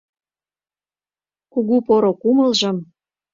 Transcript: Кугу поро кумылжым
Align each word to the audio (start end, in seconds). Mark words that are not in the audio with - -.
Кугу 1.51 1.77
поро 1.87 2.11
кумылжым 2.21 2.77